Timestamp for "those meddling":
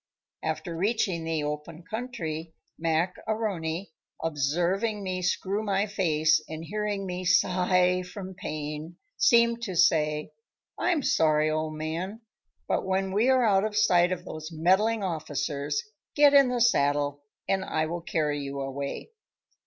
14.25-15.03